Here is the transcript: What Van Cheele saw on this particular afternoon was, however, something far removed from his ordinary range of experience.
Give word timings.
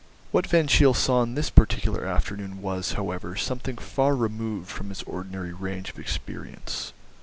What 0.31 0.47
Van 0.47 0.65
Cheele 0.65 0.95
saw 0.95 1.17
on 1.19 1.35
this 1.35 1.51
particular 1.51 2.05
afternoon 2.07 2.63
was, 2.63 2.93
however, 2.93 3.35
something 3.35 3.77
far 3.77 4.15
removed 4.15 4.67
from 4.69 4.89
his 4.89 5.03
ordinary 5.03 5.53
range 5.53 5.91
of 5.91 5.99
experience. 5.99 6.91